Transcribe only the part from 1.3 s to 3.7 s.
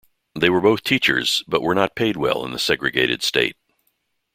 but were not paid well in the segregated state.